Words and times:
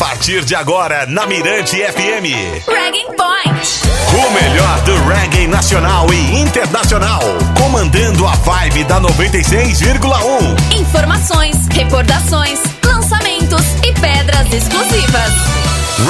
partir 0.00 0.46
de 0.46 0.54
agora 0.54 1.04
na 1.04 1.26
Mirante 1.26 1.76
FM. 1.76 2.24
Reggae 2.66 3.04
Point. 3.04 3.82
O 4.16 4.30
melhor 4.30 4.80
do 4.80 4.94
reggae 5.04 5.46
nacional 5.46 6.06
e 6.10 6.40
internacional. 6.40 7.20
Comandando 7.54 8.26
a 8.26 8.32
vibe 8.32 8.84
da 8.84 8.98
96,1. 8.98 10.80
Informações, 10.80 11.54
recordações, 11.70 12.60
lançamentos 12.82 13.60
e 13.86 13.92
pedras 13.92 14.50
exclusivas. 14.50 15.32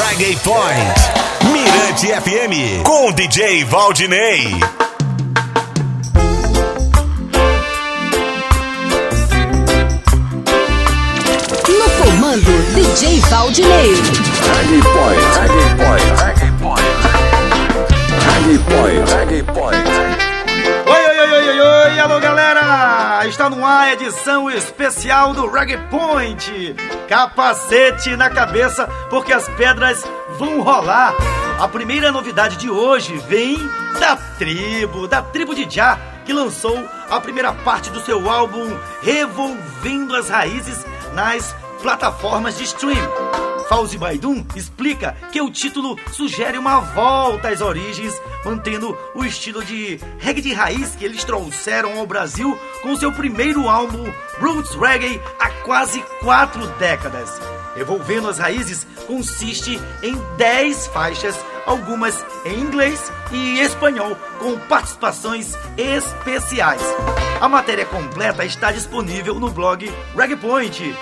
Reggae 0.06 0.36
Point. 0.36 1.50
Mirante 1.52 2.06
FM. 2.06 2.84
Com 2.84 3.10
DJ 3.10 3.64
Valdinei. 3.64 4.89
DJ 12.90 13.20
Valdinei. 13.20 13.94
Reggae 13.94 14.82
Point, 14.82 15.22
Reggae 15.38 15.68
Point, 15.76 16.08
Reggae 16.20 16.50
Point. 16.58 16.82
Reggae 18.26 18.58
Point, 18.64 19.04
Reggae 19.14 19.42
Point. 19.44 19.88
Oi, 20.88 21.06
oi, 21.06 21.18
oi, 21.20 21.30
oi, 21.30 21.48
oi, 21.48 21.60
oi, 21.60 22.00
alô 22.00 22.18
galera! 22.18 23.24
Está 23.28 23.48
no 23.48 23.64
ar 23.64 23.82
a 23.82 23.92
edição 23.92 24.50
especial 24.50 25.32
do 25.32 25.48
Reggae 25.48 25.78
Point. 25.88 26.74
Capacete 27.08 28.16
na 28.16 28.28
cabeça, 28.28 28.88
porque 29.08 29.32
as 29.32 29.48
pedras 29.50 30.04
vão 30.36 30.60
rolar. 30.60 31.14
A 31.60 31.68
primeira 31.68 32.10
novidade 32.10 32.56
de 32.56 32.68
hoje 32.68 33.16
vem 33.28 33.56
da 34.00 34.16
tribo, 34.36 35.06
da 35.06 35.22
tribo 35.22 35.54
de 35.54 35.64
Já, 35.72 35.96
que 36.24 36.32
lançou 36.32 36.76
a 37.08 37.20
primeira 37.20 37.52
parte 37.52 37.88
do 37.90 38.00
seu 38.00 38.28
álbum 38.28 38.76
Revolvendo 39.00 40.16
as 40.16 40.28
Raízes 40.28 40.84
nas 41.12 41.54
plataformas 41.80 42.58
de 42.58 42.64
stream. 42.64 43.10
Fauzi 43.68 43.96
Baidun 43.96 44.44
explica 44.56 45.16
que 45.30 45.40
o 45.40 45.48
título 45.48 45.96
sugere 46.12 46.58
uma 46.58 46.80
volta 46.80 47.48
às 47.48 47.60
origens, 47.60 48.12
mantendo 48.44 48.98
o 49.14 49.24
estilo 49.24 49.64
de 49.64 50.00
reggae 50.18 50.42
de 50.42 50.52
raiz 50.52 50.96
que 50.96 51.04
eles 51.04 51.22
trouxeram 51.22 51.96
ao 51.96 52.06
Brasil 52.06 52.58
com 52.82 52.96
seu 52.96 53.12
primeiro 53.12 53.68
álbum 53.68 54.12
Roots 54.40 54.74
Reggae 54.74 55.20
há 55.38 55.50
quase 55.64 56.02
quatro 56.20 56.66
décadas. 56.78 57.40
Evolvendo 57.76 58.28
as 58.28 58.38
Raízes 58.38 58.84
consiste 59.06 59.80
em 60.02 60.16
10 60.36 60.88
faixas, 60.88 61.38
algumas 61.64 62.24
em 62.44 62.58
inglês 62.58 63.12
e 63.30 63.60
espanhol, 63.60 64.16
com 64.40 64.58
participações 64.66 65.54
especiais. 65.78 66.82
A 67.40 67.48
matéria 67.48 67.86
completa 67.86 68.44
está 68.44 68.72
disponível 68.72 69.38
no 69.38 69.50
blog 69.50 69.88
Reggae 70.16 70.36
Point. 70.36 70.96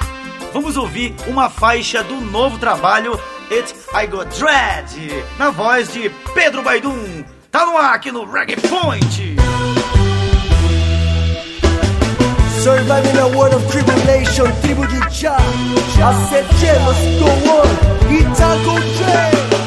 Vamos 0.53 0.77
ouvir 0.77 1.15
uma 1.27 1.51
faixa 1.51 2.03
do 2.03 2.21
novo 2.21 2.59
trabalho 2.59 3.19
It 3.51 3.75
I 3.95 4.07
Got 4.07 4.29
Dread, 4.39 5.25
na 5.39 5.51
voz 5.51 5.93
de 5.93 6.11
Pedro 6.35 6.63
Baidum. 6.63 7.25
Tá 7.51 7.65
no 7.67 7.77
ar 7.77 7.95
aqui 7.95 8.11
no 8.11 8.25
Reggae 8.31 8.57
Point. 8.57 9.37
Surviving 12.63 13.19
a 13.19 13.27
world 13.29 13.55
of 13.55 13.67
tribulation, 13.71 14.51
tribo 14.61 14.87
de 14.87 14.99
Jah. 15.11 15.39
I 15.39 16.13
yeah, 16.63 16.87
let's 16.87 17.01
go 17.19 17.29
on. 17.53 17.99
Itaco 18.09 18.75
Dre, 18.81 19.31
Dre, 19.31 19.49
Dre, 19.49 19.58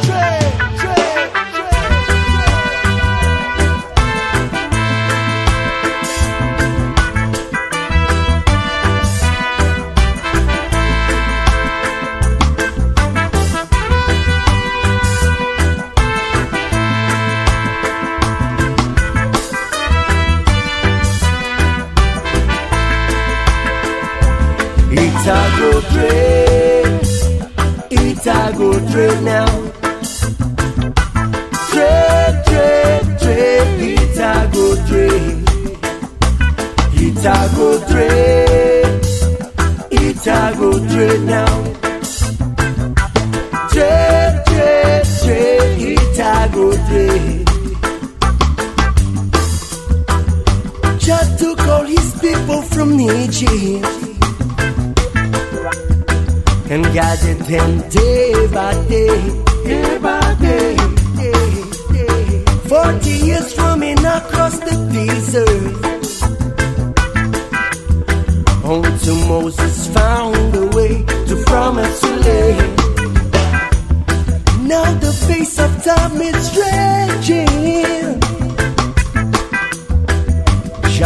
right 29.08 29.24
now. 29.24 29.61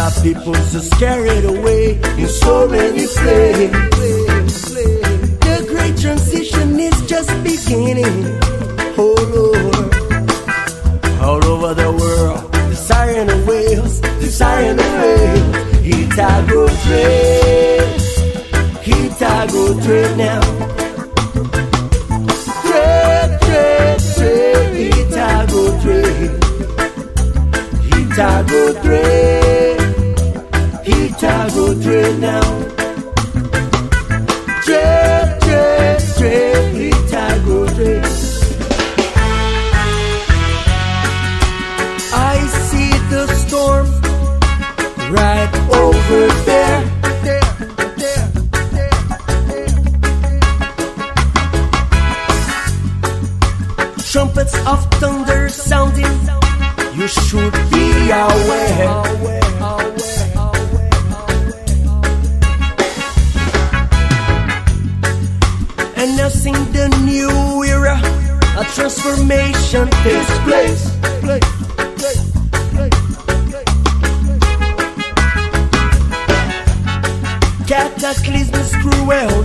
Your 0.06 0.22
people 0.22 0.54
so 0.54 0.80
carried 0.98 1.44
away 1.44 1.98
in 2.16 2.28
so 2.28 2.68
many 2.68 3.06
places. 3.08 3.72
The 5.40 5.66
great 5.66 5.96
transition 5.98 6.78
is 6.78 6.94
just 7.08 7.28
beginning. 7.42 8.38
Oh 8.96 9.16
Lord, 9.34 9.94
all 11.20 11.44
over 11.44 11.74
the 11.74 11.90
world, 11.90 12.52
the 12.52 12.76
siren 12.76 13.30
of 13.30 13.48
whales, 13.48 14.00
the 14.00 14.28
siren 14.28 14.78
of 14.78 14.92
whales. 15.02 15.40
Itago 15.82 16.68
trade, 16.84 18.00
Itago 18.84 19.74
trade 19.84 20.16
now. 20.16 20.40
Trade, 22.62 23.40
trade, 23.42 24.00
trade, 24.14 24.92
Itago 24.92 25.62
trade, 25.82 26.30
Itago 27.90 28.60
trade, 28.82 29.45
Trade, 31.86 32.18
trade, 36.18 36.90
Itago 36.90 37.58
trade. 37.76 38.04
I 42.12 42.38
see 42.66 42.90
the 43.08 43.24
storm 43.46 43.86
right 45.14 45.52
over 45.70 46.26
there. 46.48 46.82
Trumpets 54.10 54.54
of 54.66 54.84
thunder 54.94 55.48
sounding. 55.48 56.18
You 56.98 57.06
should 57.06 57.52
be 57.70 58.10
aware. 58.10 59.45
Transformation 68.76 69.88
takes 70.04 70.38
place. 70.44 70.84
Cataclysms 77.66 78.72
cruel 78.82 79.35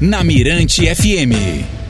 na 0.00 0.24
Mirante 0.24 0.94
FM. 0.94 1.83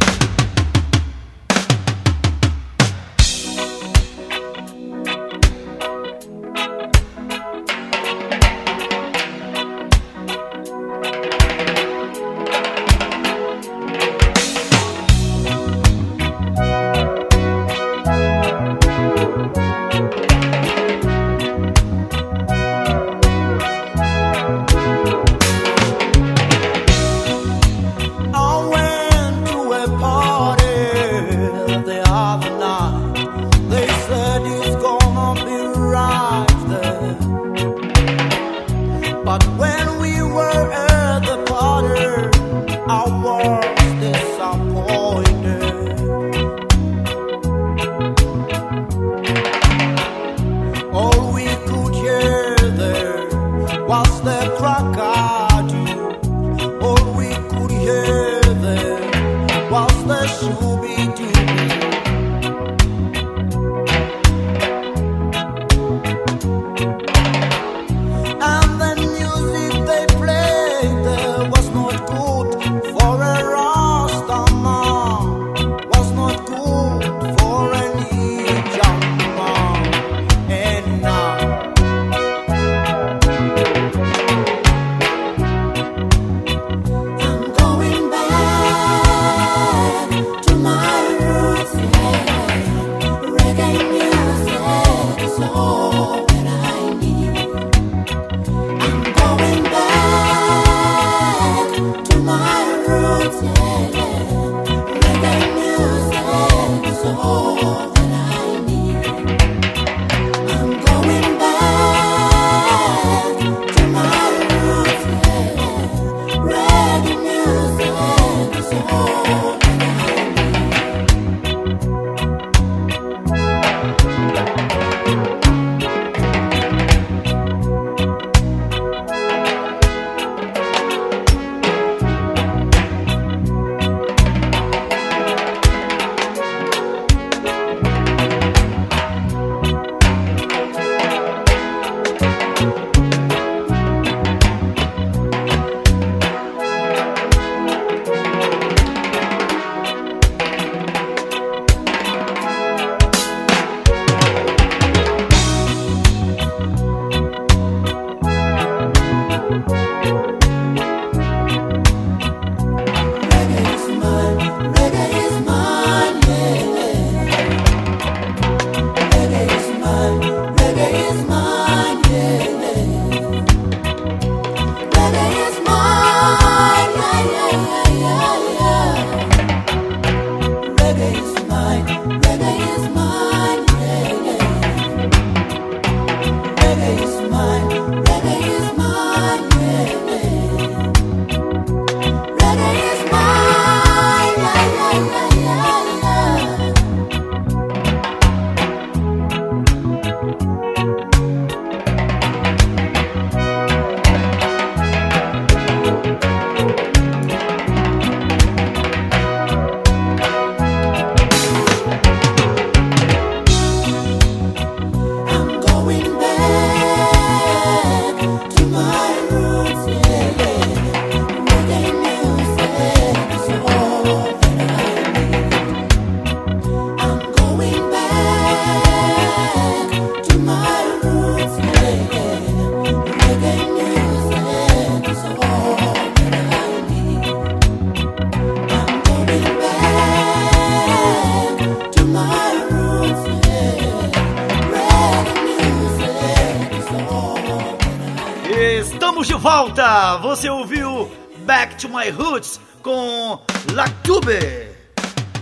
My 252.04 252.10
Roots 252.10 252.60
com 252.82 253.40
Lactube. 253.72 254.68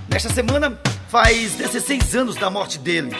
Nesta 0.08 0.32
semana 0.32 0.78
faz 1.08 1.54
16 1.54 2.14
anos 2.14 2.36
da 2.36 2.48
morte 2.48 2.78
dele. 2.78 3.10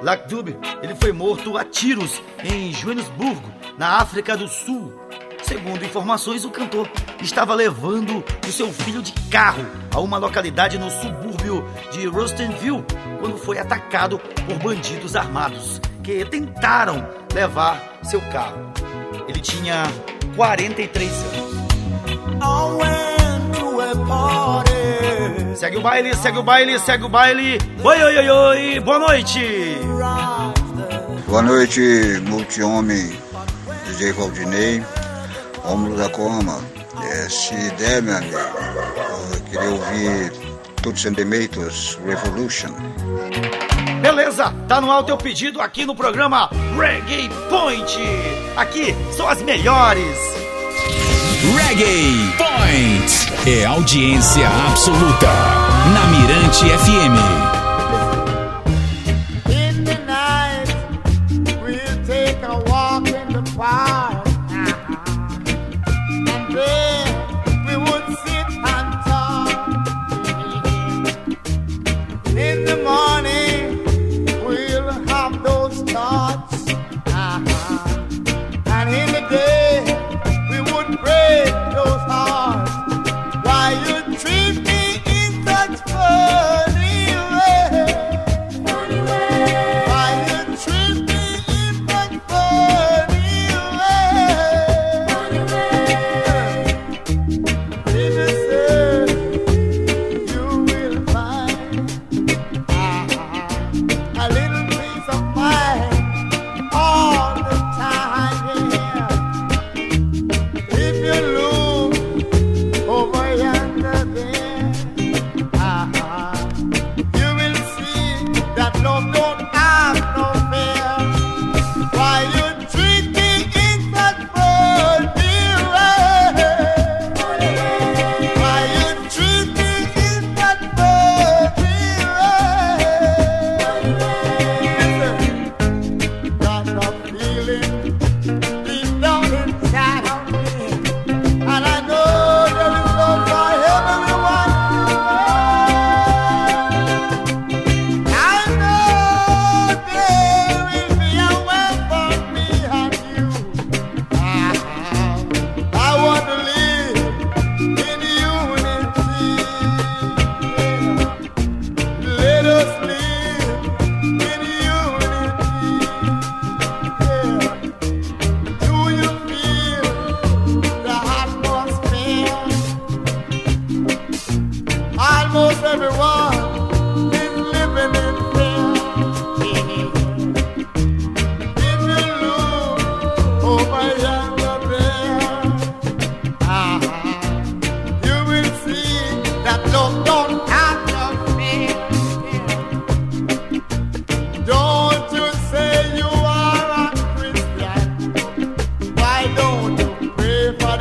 Lakdub, 0.00 0.56
ele 0.82 0.94
foi 0.94 1.12
morto 1.12 1.58
a 1.58 1.64
tiros 1.64 2.22
em 2.42 2.72
Joanesburgo, 2.72 3.52
na 3.76 3.98
África 3.98 4.34
do 4.34 4.48
Sul. 4.48 4.98
Segundo 5.42 5.84
informações, 5.84 6.46
o 6.46 6.50
cantor 6.50 6.88
estava 7.20 7.54
levando 7.54 8.24
o 8.48 8.52
seu 8.52 8.72
filho 8.72 9.02
de 9.02 9.12
carro 9.28 9.66
a 9.94 10.00
uma 10.00 10.16
localidade 10.16 10.78
no 10.78 10.90
subúrbio 10.90 11.68
de 11.92 12.06
Rustenville 12.06 12.82
quando 13.20 13.36
foi 13.36 13.58
atacado 13.58 14.18
por 14.18 14.58
bandidos 14.60 15.14
armados 15.14 15.82
que 16.02 16.24
tentaram 16.24 17.06
levar 17.34 18.00
seu 18.04 18.22
carro. 18.32 18.72
Ele 19.28 19.40
tinha 19.40 19.82
43 20.34 21.12
anos. 21.12 21.63
Segue 25.56 25.78
o 25.78 25.80
baile, 25.80 26.14
segue 26.14 26.38
o 26.38 26.42
baile, 26.42 26.78
segue 26.78 27.04
o 27.04 27.08
baile. 27.08 27.58
Oi, 27.82 28.02
oi, 28.02 28.16
oi, 28.18 28.30
oi, 28.30 28.80
boa 28.80 28.98
noite. 28.98 29.78
Boa 31.26 31.42
noite, 31.42 31.80
multi-homem 32.28 33.16
DJ 33.86 34.12
Valdinei, 34.12 34.82
Rômulo 35.64 35.96
da 35.96 36.08
Coma. 36.08 36.60
É, 37.02 37.28
se 37.28 37.54
der, 37.78 38.02
meu 38.02 38.16
amigo, 38.16 38.36
eu 39.32 39.40
queria 39.42 39.70
ouvir 39.70 40.32
Tuts 40.82 41.06
and 41.06 41.14
Tomatoes 41.14 41.98
Revolution. 42.04 42.70
Beleza, 44.02 44.52
tá 44.68 44.80
no 44.80 44.90
alto 44.90 45.04
o 45.04 45.06
teu 45.06 45.16
pedido 45.16 45.60
aqui 45.60 45.86
no 45.86 45.94
programa 45.94 46.50
Reggae 46.78 47.30
Point. 47.48 47.98
Aqui 48.56 48.94
são 49.16 49.28
as 49.28 49.40
melhores. 49.40 50.43
Reggae 51.52 52.32
Point 52.38 53.28
é 53.46 53.66
audiência 53.66 54.48
absoluta 54.48 55.28
na 55.92 56.06
Mirante 56.06 56.64
FM. 56.64 57.53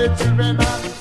the 0.04 0.16
children. 0.18 0.93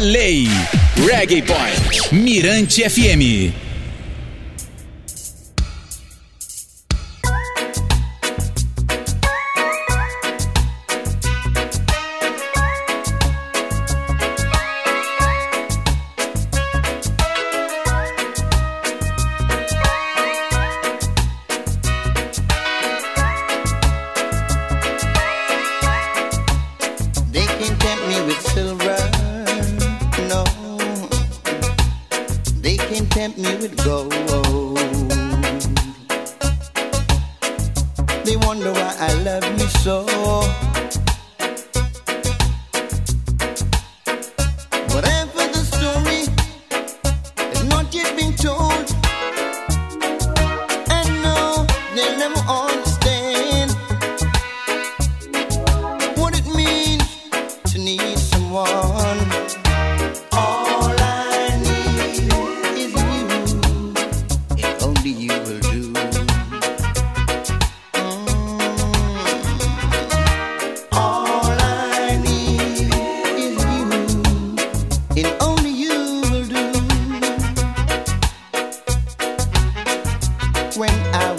lei. 0.00 0.48
Reggae 0.96 1.42
Point, 1.42 2.12
Mirante 2.12 2.82
FM. 2.88 3.69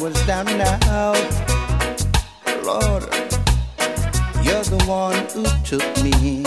was 0.02 0.26
down 0.26 0.48
and 0.48 0.62
out. 0.86 1.16
Lord, 2.64 3.04
you're 4.44 4.64
the 4.64 4.84
one 4.88 5.14
who 5.30 5.46
took 5.64 6.04
me 6.04 6.41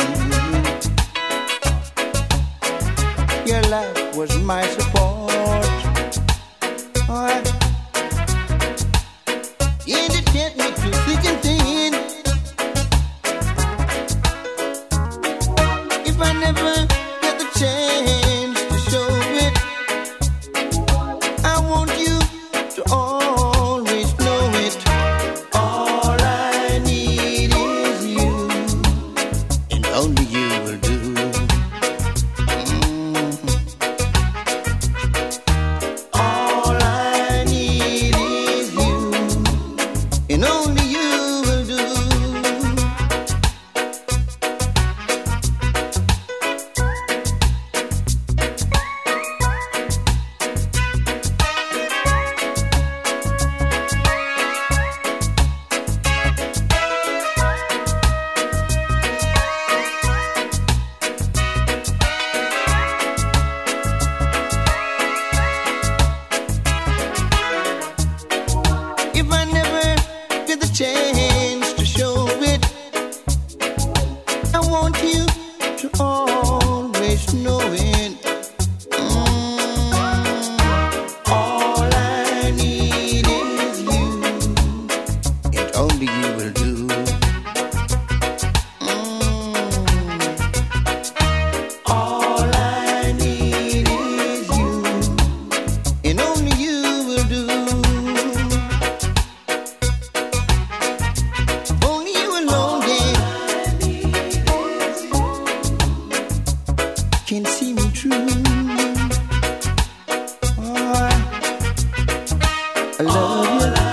I 112.96 113.02
love 113.02 113.78
you. 113.78 113.83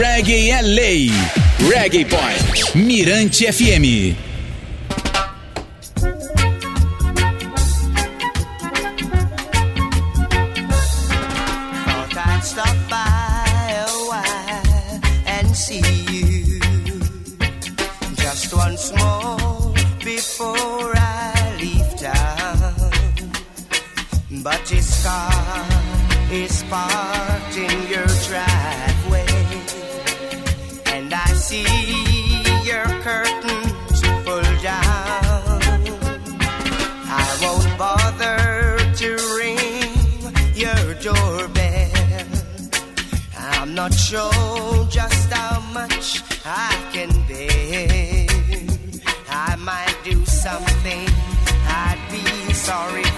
reggae 0.00 0.50
é 0.50 0.62
lei. 0.62 1.10
Reggae 1.68 2.06
Point, 2.06 2.74
Mirante 2.74 3.52
FM. 3.52 4.29
I 47.72 49.54
might 49.56 49.96
do 50.02 50.24
something. 50.24 51.06
I'd 51.68 52.00
be 52.10 52.52
sorry 52.52 53.09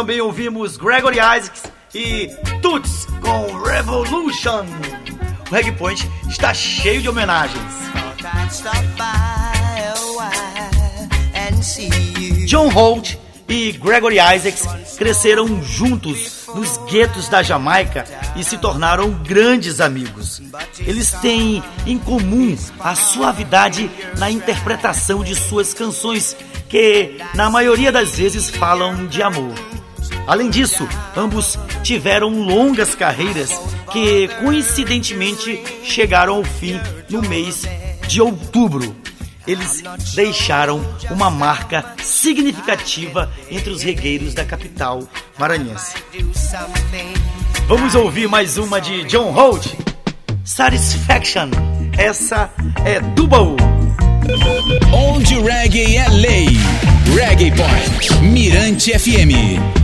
Também 0.00 0.18
ouvimos 0.18 0.78
Gregory 0.78 1.18
Isaacs 1.18 1.64
e 1.94 2.30
Toots 2.62 3.06
com 3.20 3.58
Revolution. 3.58 4.64
O 5.46 5.54
Reg 5.54 5.72
Point 5.72 6.10
está 6.26 6.54
cheio 6.54 7.02
de 7.02 7.08
homenagens. 7.10 7.62
John 12.46 12.70
Holt 12.70 13.18
e 13.46 13.72
Gregory 13.72 14.16
Isaacs 14.16 14.66
cresceram 14.96 15.62
juntos 15.62 16.46
nos 16.54 16.78
guetos 16.90 17.28
da 17.28 17.42
Jamaica 17.42 18.06
e 18.36 18.42
se 18.42 18.56
tornaram 18.56 19.10
grandes 19.10 19.82
amigos. 19.82 20.40
Eles 20.78 21.10
têm 21.20 21.62
em 21.86 21.98
comum 21.98 22.56
a 22.78 22.94
suavidade 22.94 23.90
na 24.16 24.30
interpretação 24.30 25.22
de 25.22 25.34
suas 25.36 25.74
canções, 25.74 26.34
que 26.70 27.18
na 27.34 27.50
maioria 27.50 27.92
das 27.92 28.16
vezes 28.16 28.48
falam 28.48 29.06
de 29.06 29.22
amor. 29.22 29.52
Além 30.30 30.48
disso, 30.48 30.88
ambos 31.16 31.58
tiveram 31.82 32.28
longas 32.28 32.94
carreiras 32.94 33.50
que 33.90 34.28
coincidentemente 34.40 35.60
chegaram 35.82 36.36
ao 36.36 36.44
fim 36.44 36.80
no 37.10 37.20
mês 37.20 37.64
de 38.06 38.22
outubro. 38.22 38.94
Eles 39.44 39.82
deixaram 40.14 40.86
uma 41.10 41.30
marca 41.30 41.84
significativa 42.00 43.28
entre 43.50 43.70
os 43.70 43.82
regueiros 43.82 44.32
da 44.32 44.44
capital 44.44 45.02
maranhense. 45.36 45.96
Vamos 47.66 47.96
ouvir 47.96 48.28
mais 48.28 48.56
uma 48.56 48.80
de 48.80 49.02
John 49.06 49.32
Holt, 49.32 49.66
Satisfaction. 50.44 51.50
Essa 51.98 52.48
é 52.84 53.00
do 53.00 53.26
baú. 53.26 53.56
Onde 54.92 55.40
reggae 55.40 55.96
é 55.96 56.08
lei. 56.08 56.46
Reggae 57.16 57.50
Point. 57.50 58.22
Mirante 58.22 58.96
FM. 58.96 59.79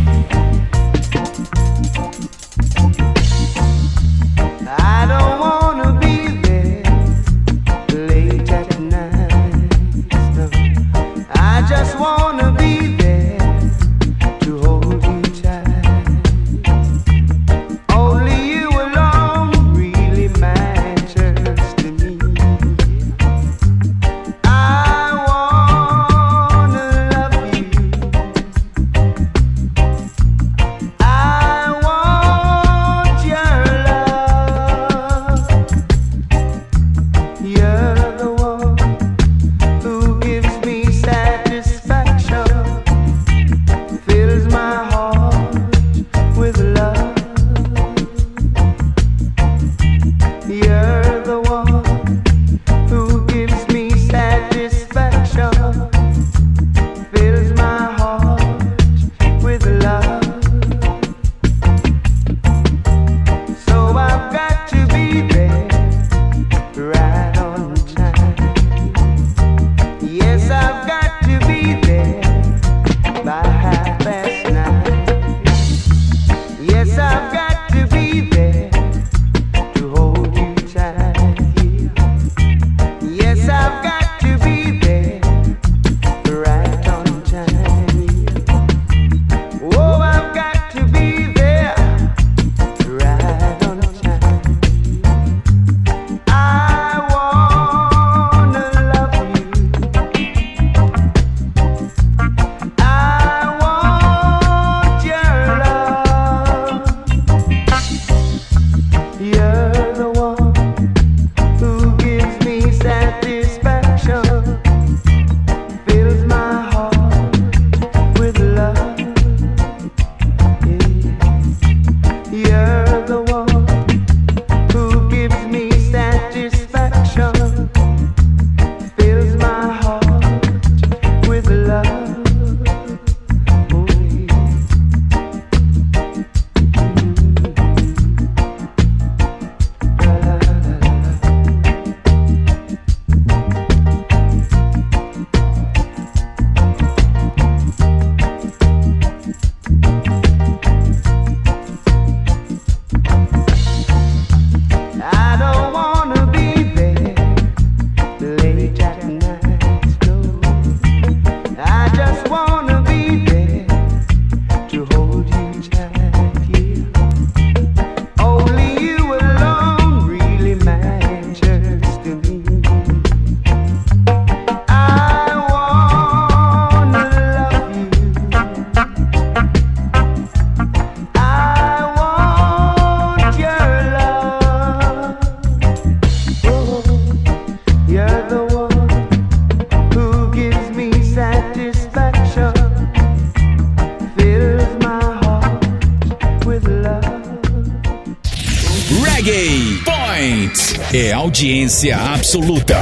É 200.98 201.12
audiência 201.12 201.94
absoluta. 201.94 202.74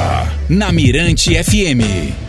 Na 0.48 0.70
Mirante 0.70 1.34
FM. 1.34 2.23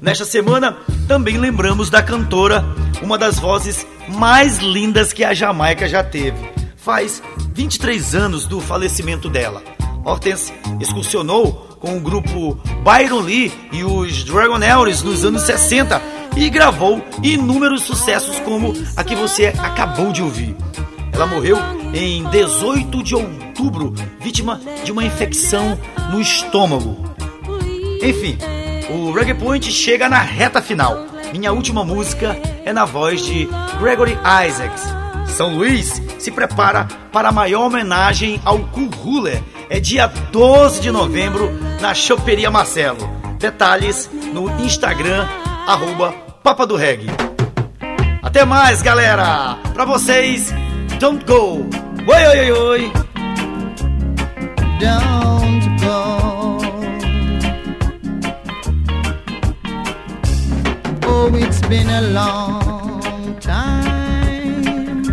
Nesta 0.00 0.24
semana, 0.24 0.76
também 1.06 1.36
lembramos 1.36 1.90
da 1.90 2.02
cantora, 2.02 2.64
uma 3.02 3.18
das 3.18 3.38
vozes 3.38 3.86
mais 4.08 4.58
lindas 4.58 5.12
que 5.12 5.24
a 5.24 5.34
Jamaica 5.34 5.86
já 5.86 6.02
teve. 6.02 6.38
Faz 6.74 7.22
23 7.52 8.14
anos 8.14 8.46
do 8.46 8.60
falecimento 8.60 9.28
dela. 9.28 9.62
Hortense 10.04 10.54
excursionou 10.80 11.52
com 11.80 11.98
o 11.98 12.00
grupo 12.00 12.58
Byron 12.82 13.20
Lee 13.20 13.52
e 13.72 13.84
os 13.84 14.24
Dragonells 14.24 15.04
nos 15.04 15.24
anos 15.24 15.42
60 15.42 16.00
e 16.34 16.48
gravou 16.48 17.04
inúmeros 17.22 17.82
sucessos 17.82 18.38
como 18.38 18.72
a 18.96 19.04
que 19.04 19.14
você 19.14 19.52
acabou 19.58 20.12
de 20.12 20.22
ouvir. 20.22 20.56
Ela 21.12 21.26
morreu 21.26 21.58
em 21.92 22.24
18 22.24 23.02
de 23.02 23.14
outubro, 23.14 23.92
vítima 24.20 24.60
de 24.82 24.92
uma 24.92 25.04
infecção 25.04 25.78
no 26.10 26.20
estômago. 26.20 27.05
Enfim, 28.02 28.38
o 28.90 29.12
Reggae 29.12 29.34
Point 29.34 29.70
chega 29.70 30.08
na 30.08 30.18
reta 30.18 30.62
final. 30.62 31.06
Minha 31.32 31.52
última 31.52 31.84
música 31.84 32.36
é 32.64 32.72
na 32.72 32.84
voz 32.84 33.24
de 33.24 33.48
Gregory 33.80 34.16
Isaacs. 34.46 34.84
São 35.28 35.56
Luís 35.56 36.00
se 36.18 36.30
prepara 36.30 36.86
para 37.12 37.28
a 37.28 37.32
maior 37.32 37.66
homenagem 37.66 38.40
ao 38.44 38.56
Ruler. 38.56 39.42
É 39.68 39.80
dia 39.80 40.06
12 40.06 40.80
de 40.80 40.90
novembro 40.90 41.50
na 41.80 41.92
Choperia 41.94 42.50
Marcelo. 42.50 43.10
Detalhes 43.38 44.08
no 44.32 44.48
Instagram, 44.64 45.26
arroba 45.66 46.12
Papa 46.42 46.66
do 46.66 46.76
Reggae. 46.76 47.10
Até 48.22 48.44
mais, 48.44 48.82
galera! 48.82 49.58
Pra 49.74 49.84
vocês, 49.84 50.52
don't 51.00 51.24
go! 51.24 51.66
Oi, 52.06 52.26
oi, 52.26 52.38
oi, 52.38 52.52
oi! 52.52 52.92
Don't 54.78 55.25
been 61.68 61.88
a 61.90 62.02
long 62.12 63.38
time, 63.40 65.04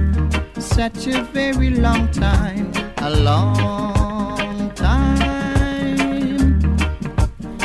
such 0.60 1.08
a 1.08 1.24
very 1.34 1.72
long 1.72 2.08
time, 2.12 2.72
a 2.98 3.10
long 3.10 4.72
time 4.76 5.24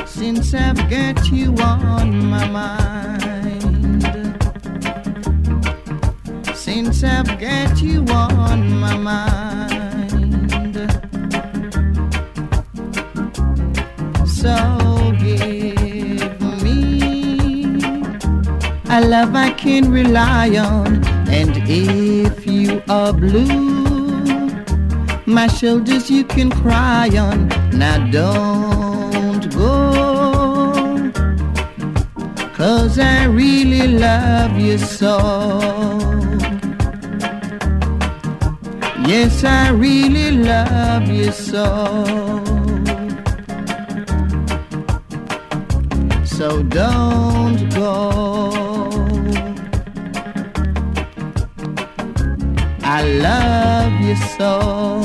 since 0.07 0.55
I've 0.55 0.89
got 0.89 1.31
you 1.31 1.55
on 1.57 2.31
my 2.31 2.47
mind. 2.49 4.05
Since 6.55 7.05
I've 7.05 7.39
got 7.39 7.81
you 7.83 8.05
on 8.09 8.81
my 8.81 8.97
mind. 8.97 10.77
So 14.27 15.13
give 15.19 15.78
a 18.99 19.01
love 19.07 19.35
I 19.37 19.51
can 19.53 19.93
rely 19.93 20.57
on. 20.57 21.05
And 21.29 21.53
if 21.69 22.47
you 22.47 22.83
are 22.89 23.13
blue, 23.13 24.49
my 25.25 25.47
shoulders 25.47 26.11
you 26.11 26.25
can 26.25 26.51
cry 26.51 27.09
on. 27.17 27.49
Now 27.83 27.99
don't 28.11 29.55
go. 29.55 31.13
Cause 32.55 32.99
I 32.99 33.25
really 33.27 33.87
love 33.87 34.59
you 34.59 34.79
so. 34.79 35.15
Yes, 39.07 39.45
I 39.45 39.71
really 39.71 40.33
love 40.33 41.07
you 41.09 41.31
so. 41.31 41.65
So 46.25 46.63
don't 46.65 47.73
go. 47.75 48.68
I 52.91 53.03
love 53.03 54.01
you 54.01 54.17
so. 54.17 55.03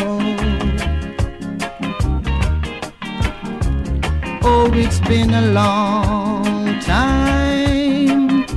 Oh, 4.41 4.72
it's 4.74 5.02
been 5.02 5.34
a 5.34 5.48
long 5.52 6.80
time, 6.80 8.48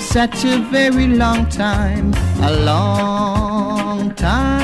such 0.00 0.44
a 0.44 0.58
very 0.72 1.06
long 1.06 1.48
time, 1.48 2.12
a 2.42 2.52
long 2.64 4.12
time 4.16 4.56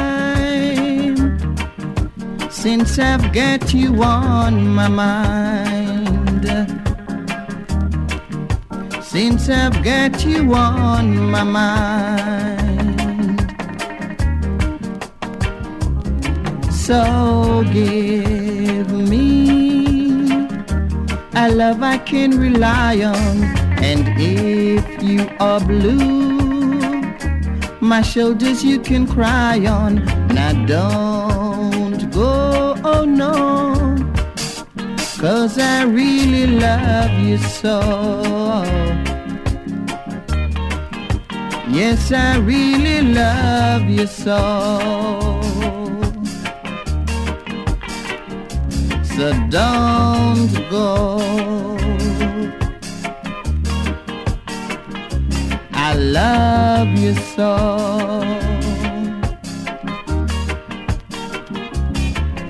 since 2.50 2.98
I've 2.98 3.32
got 3.32 3.72
you 3.72 4.02
on 4.02 4.66
my 4.66 4.88
mind. 4.88 6.44
Since 9.00 9.48
I've 9.48 9.84
got 9.84 10.24
you 10.26 10.52
on 10.54 11.30
my 11.30 11.44
mind. 11.44 12.51
So 16.82 17.62
give 17.72 18.90
me 18.90 20.26
a 21.32 21.48
love 21.48 21.80
I 21.80 21.96
can 21.98 22.36
rely 22.36 23.04
on. 23.04 23.44
And 23.80 24.02
if 24.18 25.00
you 25.00 25.28
are 25.38 25.60
blue, 25.60 27.00
my 27.80 28.02
shoulders 28.02 28.64
you 28.64 28.80
can 28.80 29.06
cry 29.06 29.64
on. 29.64 30.04
Now 30.34 30.54
don't 30.66 32.10
go, 32.10 32.74
oh 32.82 33.04
no. 33.04 33.96
Cause 35.20 35.60
I 35.60 35.84
really 35.84 36.48
love 36.48 37.12
you 37.12 37.38
so. 37.38 37.78
Yes, 41.70 42.10
I 42.10 42.38
really 42.38 43.02
love 43.02 43.82
you 43.82 44.08
so. 44.08 45.41
So 49.16 49.30
don't 49.50 50.70
go. 50.70 51.18
I 55.74 55.94
love 55.94 56.88
you 56.98 57.14
so. 57.36 58.22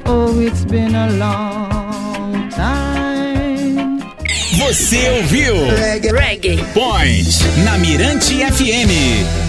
Oh, 0.06 0.38
it's 0.38 0.64
been 0.64 0.94
a 0.94 1.10
long 1.18 2.48
time. 2.50 4.00
Você 4.58 5.10
ouviu 5.18 5.54
Reggae. 6.12 6.62
Point 6.72 7.28
na 7.64 7.76
Mirante 7.78 8.44
FM. 8.44 9.41